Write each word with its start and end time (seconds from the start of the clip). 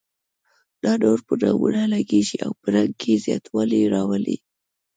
دا 0.83 0.91
نور 1.03 1.19
په 1.27 1.33
نمونه 1.41 1.81
لګیږي 1.93 2.37
او 2.45 2.51
په 2.59 2.67
رنګ 2.75 2.91
کې 3.01 3.13
زیاتوالی 3.25 3.81
راولي. 3.95 4.37